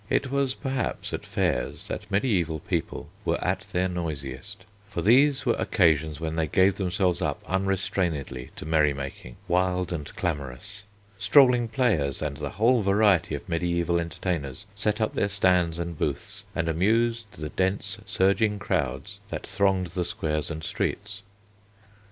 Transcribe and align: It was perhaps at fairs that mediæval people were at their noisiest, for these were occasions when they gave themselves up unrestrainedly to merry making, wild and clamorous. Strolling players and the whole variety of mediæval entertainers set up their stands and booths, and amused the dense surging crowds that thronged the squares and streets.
It 0.09 0.31
was 0.31 0.55
perhaps 0.55 1.13
at 1.13 1.23
fairs 1.27 1.85
that 1.85 2.09
mediæval 2.09 2.61
people 2.67 3.09
were 3.23 3.37
at 3.43 3.67
their 3.71 3.87
noisiest, 3.87 4.65
for 4.89 5.03
these 5.03 5.45
were 5.45 5.53
occasions 5.59 6.19
when 6.19 6.35
they 6.37 6.47
gave 6.47 6.73
themselves 6.73 7.21
up 7.21 7.39
unrestrainedly 7.47 8.49
to 8.55 8.65
merry 8.65 8.93
making, 8.95 9.35
wild 9.47 9.93
and 9.93 10.11
clamorous. 10.15 10.85
Strolling 11.19 11.67
players 11.67 12.19
and 12.19 12.37
the 12.37 12.49
whole 12.57 12.81
variety 12.81 13.35
of 13.35 13.45
mediæval 13.45 13.99
entertainers 14.01 14.65
set 14.73 14.99
up 15.01 15.13
their 15.13 15.29
stands 15.29 15.77
and 15.77 15.99
booths, 15.99 16.43
and 16.55 16.67
amused 16.67 17.33
the 17.33 17.49
dense 17.49 17.99
surging 18.07 18.57
crowds 18.57 19.19
that 19.29 19.45
thronged 19.45 19.89
the 19.89 20.03
squares 20.03 20.49
and 20.49 20.63
streets. 20.63 21.21